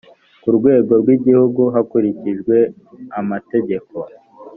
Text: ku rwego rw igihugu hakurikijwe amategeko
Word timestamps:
ku 0.41 0.49
rwego 0.57 0.91
rw 1.01 1.07
igihugu 1.17 1.61
hakurikijwe 1.73 2.55
amategeko 3.19 3.97